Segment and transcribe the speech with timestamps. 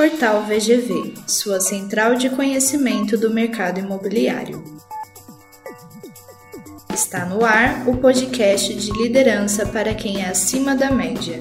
[0.00, 4.64] Portal VGV, sua central de conhecimento do mercado imobiliário.
[6.90, 11.38] Está no ar o podcast de liderança para quem é acima da média.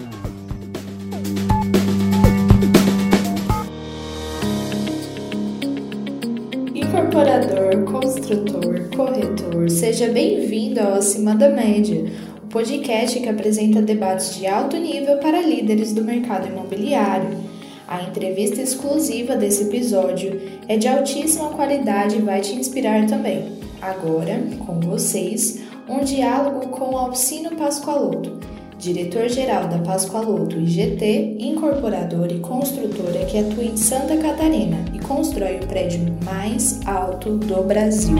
[6.75, 12.11] Incorporador, construtor, corretor, seja bem-vindo ao Acima da Média,
[12.43, 17.48] o podcast que apresenta debates de alto nível para líderes do mercado imobiliário.
[17.89, 23.57] A entrevista exclusiva desse episódio é de altíssima qualidade e vai te inspirar também.
[23.81, 25.59] Agora, com vocês,
[25.89, 28.39] um diálogo com Alcino Pascoaloto,
[28.77, 35.65] diretor-geral da Pascoaloto IGT, incorporadora e construtora que atua em Santa Catarina e constrói o
[35.65, 38.17] prédio mais alto do Brasil.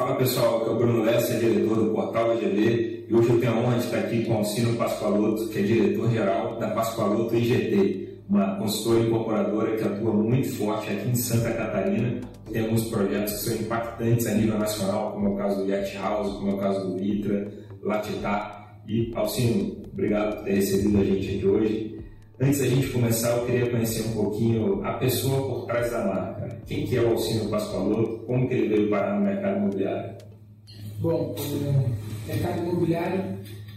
[0.00, 3.52] Fala pessoal, aqui é o Bruno Lessa, diretor do Portal IGV e hoje eu tenho
[3.52, 8.22] a honra de estar aqui com o Alcino Pascoaloto, que é diretor-geral da Pascoaloto IGT,
[8.26, 12.18] uma consultora incorporadora que atua muito forte aqui em Santa Catarina.
[12.50, 15.98] Tem alguns projetos que são impactantes a nível nacional, como é o caso do Yacht
[15.98, 18.80] House, como é o caso do Vitra, Latitar.
[18.88, 21.99] E Alcino, obrigado por ter recebido a gente aqui hoje.
[22.42, 26.48] Antes da gente começar, eu queria conhecer um pouquinho a pessoa por trás da marca.
[26.66, 28.24] Quem que é o Alcino Pascoaloto?
[28.24, 30.16] Como que ele veio parar no mercado imobiliário?
[31.00, 33.22] Bom, o mercado imobiliário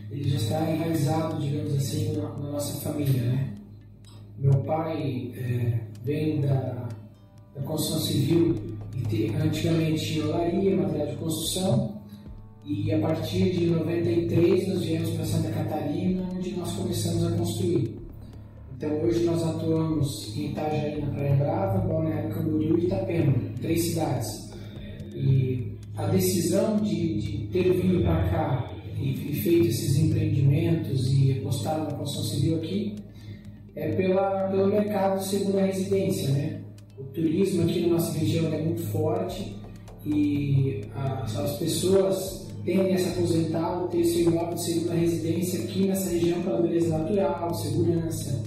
[0.09, 3.53] ele já está enraizado, digamos assim, na, na nossa família, né?
[4.37, 6.87] Meu pai é, vem da,
[7.55, 8.55] da construção civil
[9.11, 12.01] e antigamente tinha olaria, material de construção,
[12.63, 18.03] e a partir de 93 nós viemos para Santa Catarina, onde nós começamos a construir.
[18.83, 24.51] Então hoje nós atuamos em Itajaí, na Praia Brava, Balneário Camboriú e Itapema, três cidades.
[25.15, 31.39] E a decisão de, de ter vindo para cá e, e, feito esses empreendimentos e
[31.39, 32.95] apostado na construção civil aqui
[33.73, 36.59] é pela, pelo mercado de segunda residência, né?
[36.99, 39.55] O turismo aqui na nossa região é muito forte
[40.05, 45.63] e as, as pessoas tendem a se aposentar ou ter seu imóvel de segunda residência
[45.63, 48.43] aqui nessa região pela beleza natural, segurança,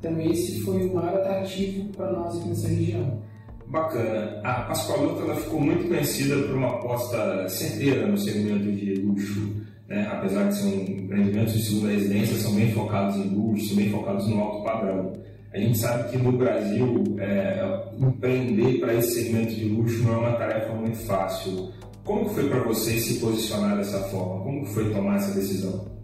[0.00, 3.22] então esse foi o maior atrativo para nós aqui nessa região.
[3.66, 4.40] Bacana.
[4.42, 9.60] A Pascoaloto ela ficou muito conhecida por uma aposta certeira no segmento de luxo.
[9.86, 10.08] Né?
[10.10, 14.26] Apesar de ser empreendimentos de segunda residência, são bem focados em luxo, são bem focados
[14.26, 15.12] no alto padrão.
[15.52, 20.18] A gente sabe que no Brasil, é, empreender para esse segmento de luxo não é
[20.18, 21.70] uma tarefa muito fácil.
[22.04, 24.42] Como foi para vocês se posicionar dessa forma?
[24.42, 25.99] Como foi tomar essa decisão?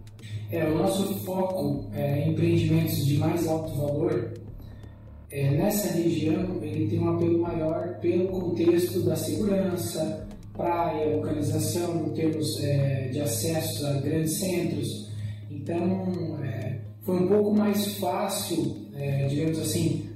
[0.51, 4.33] É, o nosso foco é, em empreendimentos de mais alto valor,
[5.29, 12.13] é, nessa região ele tem um apelo maior pelo contexto da segurança, praia, localização em
[12.13, 15.11] termos é, de acesso a grandes centros.
[15.51, 20.09] Então, é, foi um pouco mais fácil, é, digamos assim,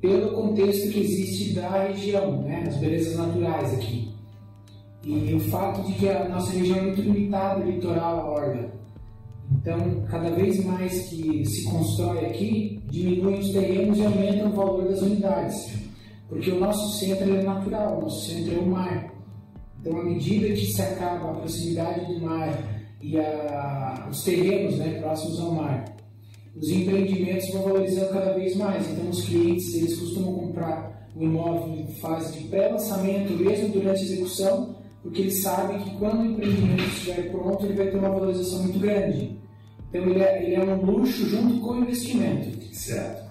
[0.00, 4.12] pelo contexto que existe da região, né, as belezas naturais aqui.
[5.02, 8.72] E o fato de que a nossa região é muito limitada, litoral, a orla.
[9.52, 9.78] Então,
[10.10, 15.02] cada vez mais que se constrói aqui, diminuem os terrenos e aumentam o valor das
[15.02, 15.72] unidades.
[16.28, 19.14] Porque o nosso centro é natural, o nosso centro é o mar.
[19.80, 22.58] Então, à medida que se acaba a proximidade do mar
[23.02, 25.84] e a, os terrenos né, próximos ao mar,
[26.56, 28.90] os empreendimentos vão valorizando cada vez mais.
[28.90, 34.04] Então, os clientes eles costumam comprar o imóvel em fase de pré-lançamento, mesmo durante a
[34.04, 38.62] execução, porque eles sabem que quando o empreendimento estiver pronto, ele vai ter uma valorização
[38.62, 39.38] muito grande.
[39.90, 42.74] Então ele é, ele é um luxo junto com o investimento.
[42.74, 43.22] Certo.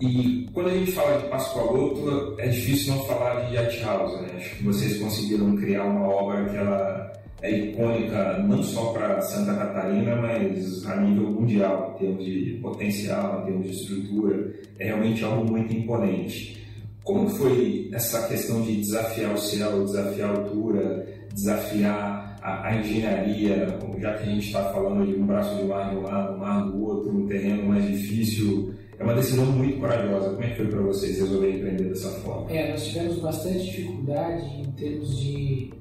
[0.00, 4.28] E quando a gente fala de Pascoaloto, é difícil não falar de Yacht House, né?
[4.36, 9.54] Acho que vocês conseguiram criar uma obra que ela é icônica não só para Santa
[9.54, 14.54] Catarina, mas a nível mundial, em termos de potencial, em termos de estrutura.
[14.78, 16.67] É realmente algo muito imponente.
[17.08, 23.66] Como foi essa questão de desafiar o céu, desafiar a altura, desafiar a, a engenharia,
[23.98, 26.38] já que a gente está falando de um braço de mar de um lado, um
[26.38, 28.74] mar do outro, um terreno mais difícil?
[28.98, 30.28] É uma decisão muito corajosa.
[30.28, 32.52] Como é que foi para vocês resolver empreender dessa forma?
[32.52, 35.72] É, nós tivemos bastante dificuldade em termos de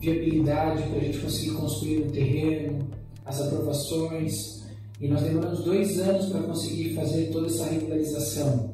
[0.00, 2.78] viabilidade para a gente conseguir construir um terreno,
[3.24, 4.62] as aprovações,
[5.00, 8.73] e nós demoramos dois anos para conseguir fazer toda essa regularização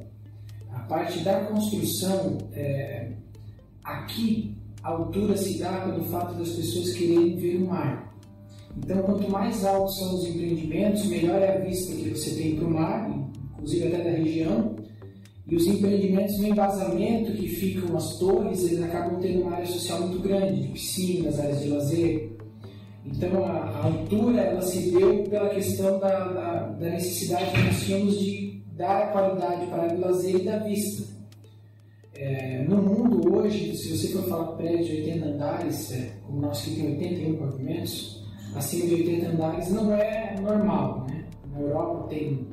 [0.91, 3.13] parte da construção, é,
[3.85, 8.13] aqui a altura se dá pelo fato das pessoas quererem ver o mar.
[8.77, 12.67] Então, quanto mais altos são os empreendimentos, melhor é a vista que você tem para
[12.67, 13.09] o mar,
[13.55, 14.75] inclusive até da região.
[15.47, 20.01] E os empreendimentos no embasamento que ficam as torres, eles acabam tendo uma área social
[20.01, 22.33] muito grande, de piscinas, áreas de lazer.
[23.07, 27.83] Então a, a altura ela se deu pela questão da, da, da, necessidade que nós
[27.83, 31.05] tínhamos de dar qualidade para o lazer e da vista.
[32.15, 36.63] É, no mundo hoje, se você for falar prédio de 80 andares, é, como nós
[36.63, 38.25] que tem 81 pavimentos,
[38.55, 41.07] acima de 80 andares não é normal.
[41.09, 41.27] Né?
[41.53, 42.47] Na Europa tem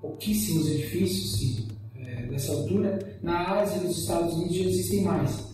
[0.00, 1.66] pouquíssimos edifícios
[1.96, 5.52] é, dessa altura, na Ásia e nos Estados Unidos já existem mais.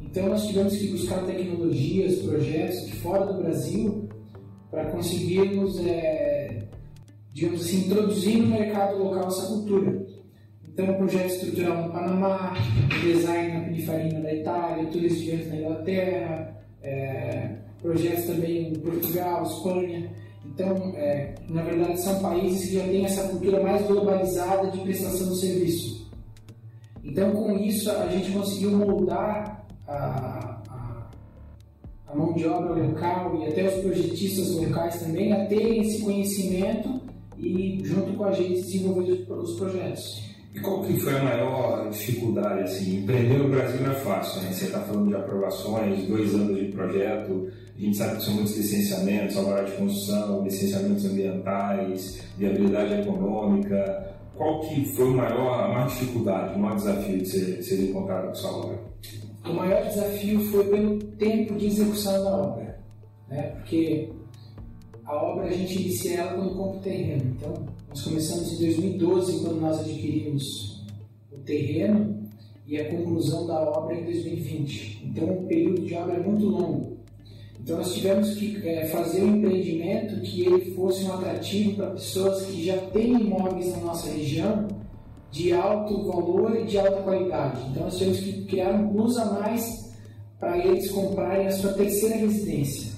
[0.00, 4.08] Então nós tivemos que buscar tecnologias, projetos de fora do Brasil
[4.70, 6.67] para conseguirmos, é,
[7.38, 10.06] digamos assim, introduzir no mercado local essa cultura.
[10.66, 12.54] Então, projeto estrutural no Panamá,
[13.00, 17.50] design na Pininfarina da Itália, turismo de na Inglaterra, é,
[17.80, 20.10] projetos também em Portugal, Espanha.
[20.44, 25.28] Então, é, na verdade, são países que já têm essa cultura mais globalizada de prestação
[25.28, 26.10] de serviço.
[27.04, 31.10] Então, com isso, a gente conseguiu moldar a, a,
[32.08, 37.07] a mão de obra local e até os projetistas locais também a terem esse conhecimento
[37.38, 40.28] e, junto com a gente, desenvolver os projetos.
[40.54, 42.62] E qual que foi a maior dificuldade?
[42.62, 44.52] Assim, empreender no Brasil não é fácil, né?
[44.52, 48.56] Você está falando de aprovações, dois anos de projeto, a gente sabe que são muitos
[48.56, 54.14] licenciamentos, alvará de construção, licenciamentos ambientais, viabilidade econômica.
[54.34, 57.26] Qual que foi a maior, a maior dificuldade, o maior desafio de
[57.62, 58.88] ser encontrado com sua obra?
[59.50, 62.80] o maior desafio foi pelo tempo de execução da obra,
[63.28, 63.42] né?
[63.56, 64.10] porque
[65.08, 67.22] a obra a gente inicia ela quando compra o terreno.
[67.36, 67.54] Então,
[67.88, 70.84] nós começamos em 2012, quando nós adquirimos
[71.32, 72.28] o terreno,
[72.66, 75.06] e a conclusão da obra em 2020.
[75.06, 76.98] Então, o período de obra é muito longo.
[77.58, 82.44] Então, nós tivemos que é, fazer um empreendimento que ele fosse um atrativo para pessoas
[82.44, 84.68] que já têm imóveis na nossa região
[85.30, 87.60] de alto valor e de alta qualidade.
[87.70, 89.94] Então nós temos que criar um plus a mais
[90.38, 92.97] para eles comprarem a sua terceira residência.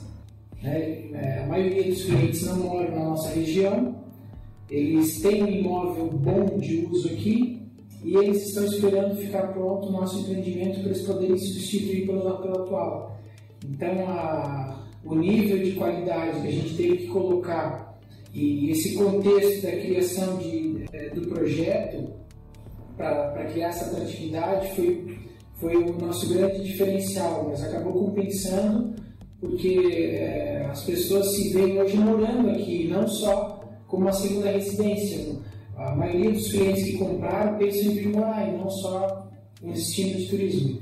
[0.62, 1.11] Né?
[1.12, 3.95] É, a maioria dos clientes não moram na nossa região,
[4.69, 7.61] eles têm um imóvel bom de uso aqui
[8.05, 12.62] e eles estão esperando ficar pronto o nosso empreendimento para eles poderem substituir pelo, pelo
[12.62, 13.19] atual.
[13.69, 17.99] Então a, o nível de qualidade que a gente teve que colocar
[18.33, 22.11] e esse contexto da criação de, é, do projeto
[22.97, 25.19] para criar essa atratividade foi,
[25.57, 28.95] foi o nosso grande diferencial, mas acabou compensando
[29.41, 35.37] porque é, as pessoas se veem hoje morando aqui, não só como uma segunda residência.
[35.77, 39.31] A maioria dos clientes que compraram pensam em vir morar e não só
[39.63, 40.81] destino de turismo.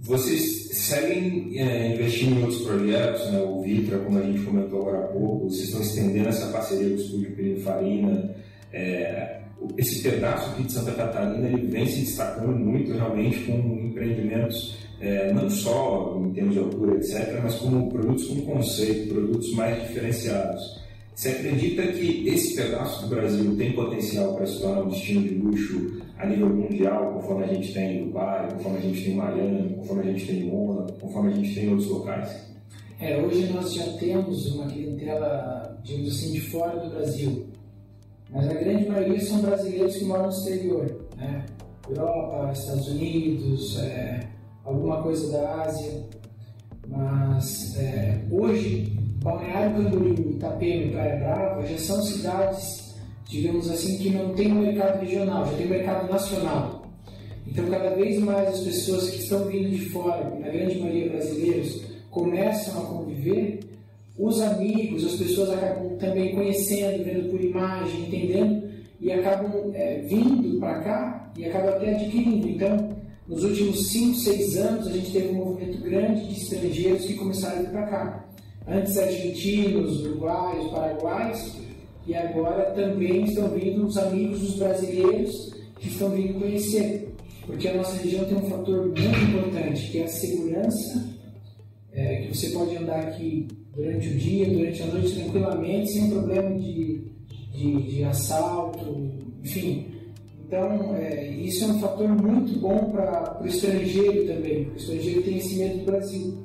[0.00, 3.42] Vocês seguem é, investindo em outros projetos, né?
[3.42, 6.94] o Vitra, como a gente comentou agora há pouco, vocês estão estendendo essa parceria com
[6.94, 8.34] o Estúdio Pininfarina.
[8.72, 9.40] É,
[9.76, 15.32] esse pedaço aqui de Santa Catarina ele vem se destacando muito realmente com empreendimentos é,
[15.32, 20.78] não só em termos de altura, etc., mas como produtos com conceito, produtos mais diferenciados.
[21.14, 25.34] Você acredita que esse pedaço do Brasil tem potencial para se tornar um destino de
[25.34, 29.16] luxo a nível mundial, conforme a gente tem em Dubai, conforme a gente tem em
[29.16, 32.48] Miami, conforme a gente tem em Mônaco, conforme a gente tem em outros locais?
[33.00, 37.46] É, hoje nós já temos uma clientela, digamos assim, de fora do Brasil.
[38.30, 41.46] Mas a grande maioria são brasileiros que moram no exterior, né?
[41.88, 44.20] Europa, Estados Unidos, é,
[44.68, 46.04] alguma coisa da Ásia.
[46.86, 48.92] Mas é, hoje,
[49.22, 52.94] Balneário Camboriú, Itapema e Praia Brava já são cidades,
[53.26, 56.86] digamos assim, que não um mercado regional, já tem mercado nacional.
[57.46, 61.82] Então, cada vez mais as pessoas que estão vindo de fora, na grande maioria brasileiros,
[62.10, 63.60] começam a conviver
[64.18, 68.68] os amigos, as pessoas acabam também conhecendo, vendo por imagem, entendendo
[69.00, 72.48] e acabam é, vindo para cá e acabam até adquirindo.
[72.48, 72.97] Então,
[73.28, 77.58] nos últimos 5, 6 anos, a gente teve um movimento grande de estrangeiros que começaram
[77.58, 78.28] a vir para cá.
[78.66, 81.56] Antes argentinos, uruguaios, paraguaios,
[82.06, 87.14] e agora também estão vindo os amigos dos brasileiros que estão vindo conhecer.
[87.44, 91.18] Porque a nossa região tem um fator muito importante, que é a segurança,
[91.92, 96.58] é, que você pode andar aqui durante o dia, durante a noite tranquilamente, sem problema
[96.58, 97.02] de,
[97.52, 99.06] de, de assalto,
[99.44, 99.97] enfim.
[100.48, 105.22] Então, é, isso é um fator muito bom para o estrangeiro também, porque o estrangeiro
[105.22, 106.38] tem esse medo do Brasil.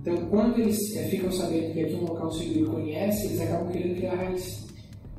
[0.00, 3.72] Então, quando eles é, ficam sabendo que aqui é um local seguro conhece, eles acabam
[3.72, 4.68] querendo criar raiz.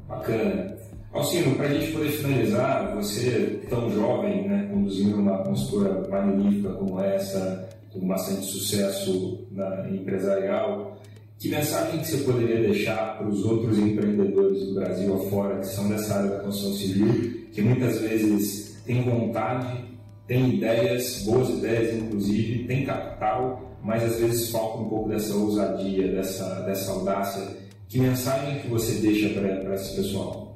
[0.07, 0.77] Bacana.
[1.11, 7.01] Alcino, para a gente poder finalizar, você tão jovem, né, conduzindo uma consultora magnífica como
[7.01, 10.94] essa, com bastante sucesso na, empresarial,
[11.39, 15.89] que mensagem que você poderia deixar para os outros empreendedores do Brasil afora que são
[15.89, 19.83] dessa área da construção civil, que muitas vezes têm vontade,
[20.27, 26.11] têm ideias, boas ideias inclusive, têm capital, mas às vezes falta um pouco dessa ousadia,
[26.11, 27.65] dessa, dessa audácia.
[27.87, 30.55] Que mensagem que você deixa para esse pessoal?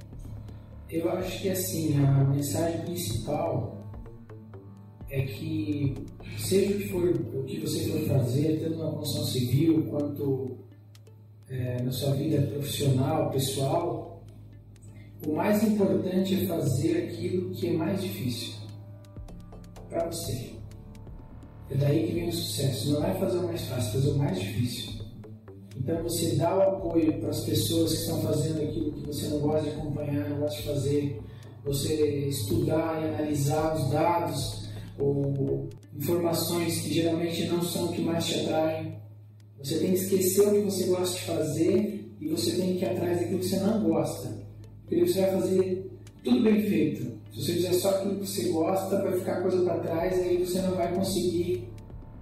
[0.90, 3.78] Eu acho que assim, a mensagem principal
[5.12, 5.94] é que
[6.38, 10.58] seja o que for o que você for fazer, tanto na construção civil quanto
[11.50, 14.24] é, na sua vida profissional, pessoal,
[15.26, 18.54] o mais importante é fazer aquilo que é mais difícil
[19.90, 20.54] para você.
[21.72, 22.92] É daí que vem o sucesso.
[22.92, 24.94] Não é fazer o mais fácil, fazer o mais difícil.
[25.76, 29.40] Então você dá o apoio para as pessoas que estão fazendo aquilo que você não
[29.40, 31.22] gosta de acompanhar, não gosta de fazer.
[31.66, 38.26] Você estudar e analisar os dados ou informações que geralmente não são o que mais
[38.26, 39.00] te atraem.
[39.62, 42.90] Você tem que esquecer o que você gosta de fazer e você tem que ir
[42.90, 44.30] atrás daquilo que você não gosta.
[44.88, 45.92] Porque você vai fazer
[46.24, 47.20] tudo bem feito.
[47.34, 50.46] Se você fizer só aquilo que você gosta, vai ficar coisa para trás e aí
[50.46, 51.70] você não vai conseguir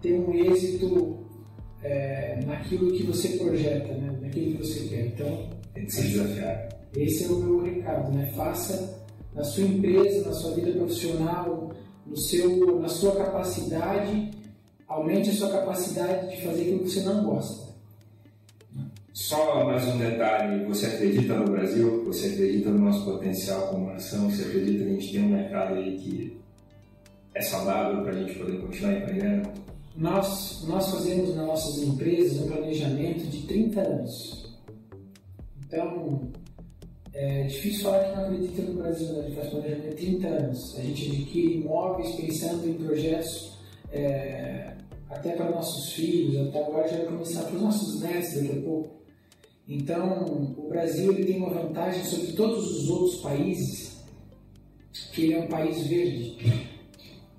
[0.02, 1.26] ter um êxito
[1.84, 4.18] é, naquilo que você projeta, né?
[4.22, 5.08] naquilo que você quer.
[5.08, 6.70] Então, tem que se desafiar.
[6.96, 8.32] Esse é o meu recado, né?
[8.36, 11.72] Faça na sua empresa, na sua vida profissional,
[12.06, 14.32] no seu, na sua capacidade,
[14.88, 17.68] aumente a sua capacidade de fazer aquilo que você não gosta.
[19.14, 22.04] Só mais um detalhe: você acredita no Brasil?
[22.06, 24.30] Você acredita no nosso potencial como nação?
[24.30, 26.38] Você acredita que a gente tem um mercado aí que
[27.34, 29.50] é saudável para a gente poder continuar empreendendo?
[29.96, 34.56] Nós, nós fazemos nas nossas empresas um planejamento de 30 anos.
[35.66, 36.32] Então,
[37.12, 39.20] é difícil falar que não acredita no Brasil, né?
[39.20, 40.76] a gente faz planejamento de 30 anos.
[40.78, 43.57] A gente adquire imóveis pensando em projetos
[43.92, 44.74] é,
[45.10, 48.62] até para nossos filhos, até agora já vai começar para os nossos netos daqui a
[48.62, 48.98] pouco.
[49.68, 53.98] Então, o Brasil ele tem uma vantagem sobre todos os outros países,
[55.12, 56.38] que ele é um país verde.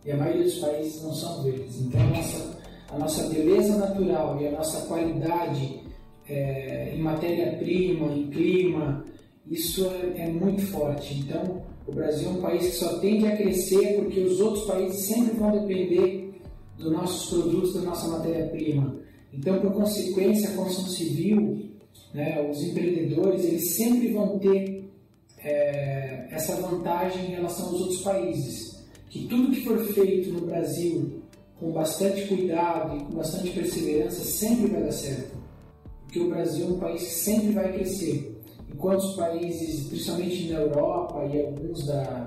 [0.04, 1.80] E a maioria dos países não são verdes.
[1.80, 2.58] Então, a nossa,
[2.90, 5.80] a nossa beleza natural e a nossa qualidade
[6.28, 9.04] é, em matéria-prima, em clima,
[9.50, 11.14] isso é, é muito forte.
[11.14, 15.06] Então, o Brasil é um país que só tende a crescer porque os outros países
[15.06, 16.38] sempre vão depender
[16.78, 18.97] dos nossos produtos, da nossa matéria-prima.
[19.32, 21.68] Então, por consequência, a construção civil
[22.12, 24.90] né, os empreendedores eles sempre vão ter
[25.38, 31.23] é, essa vantagem em relação aos outros países, que tudo que for feito no Brasil
[31.58, 35.37] com bastante cuidado e com bastante perseverança sempre vai dar certo,
[36.04, 38.40] porque o Brasil é um país que sempre vai crescer,
[38.73, 42.26] enquanto os países, principalmente na Europa e alguns da,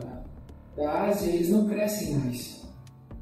[0.75, 2.60] da Ásia, eles não crescem mais,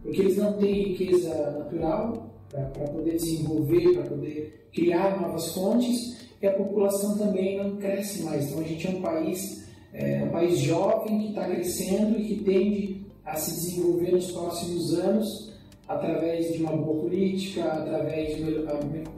[0.04, 6.48] porque eles não têm riqueza natural para poder desenvolver, para poder criar novas fontes e
[6.48, 8.50] a população também não cresce mais.
[8.50, 12.44] Então a gente é um país, é, um país jovem que está crescendo e que
[12.44, 15.50] tende a se desenvolver nos próximos anos
[15.88, 18.44] através de uma boa política, através de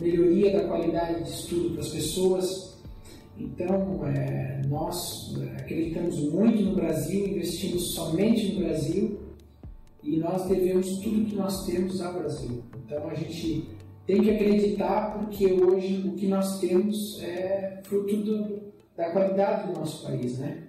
[0.01, 2.71] melhoria da qualidade de estudo para as pessoas.
[3.37, 9.19] Então, é, nós acreditamos muito no Brasil, investimos somente no Brasil
[10.03, 12.63] e nós devemos tudo que nós temos ao Brasil.
[12.85, 13.67] Então, a gente
[14.05, 18.61] tem que acreditar porque hoje o que nós temos é fruto do,
[18.97, 20.63] da qualidade do nosso país, né?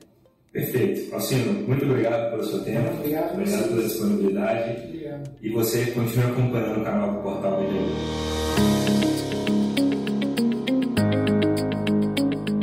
[0.53, 1.15] Perfeito.
[1.15, 2.95] Alcino, muito obrigado pelo seu tempo.
[2.99, 4.87] Obrigado, obrigado pela disponibilidade.
[4.87, 5.31] Obrigado.
[5.41, 8.93] E você continue acompanhando o canal do Portal BGU.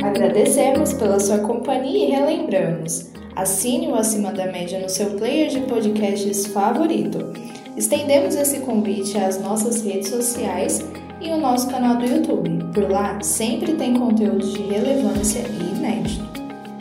[0.04, 3.09] Agradecemos pela sua companhia e relembramos.
[3.36, 7.32] Assine o Acima da Média no seu player de podcasts favorito.
[7.76, 10.84] Estendemos esse convite às nossas redes sociais
[11.20, 12.50] e o nosso canal do YouTube.
[12.74, 16.28] Por lá sempre tem conteúdo de relevância e inédito.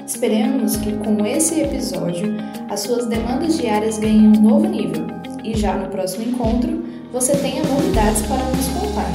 [0.06, 2.38] Esperamos que com esse episódio
[2.70, 5.06] as suas demandas diárias ganhem um novo nível
[5.44, 9.12] e já no próximo encontro você tenha novidades para nos contar.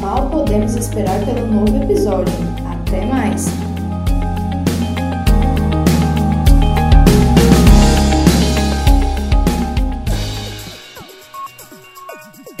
[0.00, 2.34] Mal podemos esperar pelo novo episódio.
[2.66, 3.71] Até mais!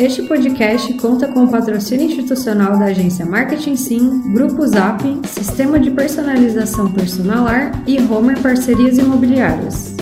[0.02, 5.92] Este podcast conta com o patrocínio institucional da agência Marketing Sim, Grupo Zap, Sistema de
[5.92, 10.01] Personalização Personalar e Homer Parcerias Imobiliárias.